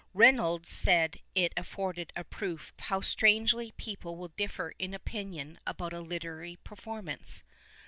Rey 0.15 0.31
nolds 0.31 0.69
said 0.69 1.19
it 1.35 1.53
afforded 1.55 2.11
a 2.15 2.23
proof 2.23 2.73
how 2.79 3.01
strangely 3.01 3.71
people 3.77 4.17
will 4.17 4.29
differ 4.29 4.73
in 4.79 4.95
opinion 4.95 5.59
about 5.67 5.93
a 5.93 6.01
literary 6.01 6.57
performance. 6.63 7.43